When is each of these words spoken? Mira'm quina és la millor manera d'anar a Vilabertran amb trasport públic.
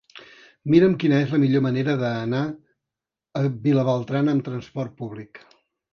Mira'm 0.73 0.93
quina 1.03 1.19
és 1.25 1.33
la 1.35 1.39
millor 1.43 1.63
manera 1.65 1.95
d'anar 1.99 2.41
a 3.43 3.45
Vilabertran 3.67 4.33
amb 4.35 4.47
trasport 4.49 4.97
públic. 5.03 5.45